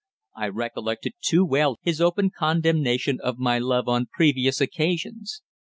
[0.35, 5.43] I recollected too well his open condemnation of my love on previous occasions.